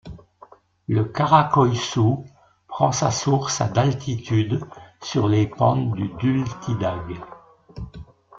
[0.87, 2.25] Le Kara-Koïssou
[2.67, 4.59] prend sa source à d'altitude
[5.03, 7.19] sur les pentes du Dültydag.